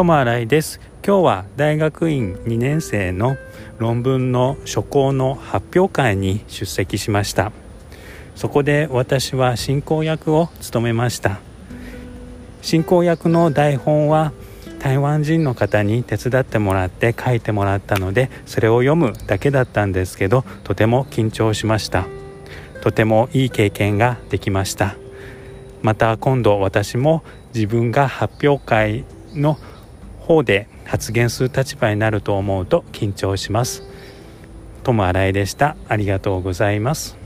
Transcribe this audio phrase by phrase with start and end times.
[0.00, 0.80] 友新井です。
[1.06, 3.36] 今日は大学院2年生の
[3.76, 7.52] 論文の初稿の発表会に出席しました。
[8.34, 11.40] そこで私は進行役を務めました。
[12.62, 14.32] 進行役の台本は
[14.78, 22.06] 台湾人の方に手伝ってもらって書いてもらったのでそれを読むだけだったんですけどとても緊張しました。
[22.80, 24.96] とてもいい経験ができました。
[25.82, 27.22] また今度私も
[27.54, 29.58] 自分が発表会の
[30.30, 33.82] 方で発言する立場になると思うと緊張します。
[34.84, 35.76] 友新井でした。
[35.88, 37.19] ありがとうございます。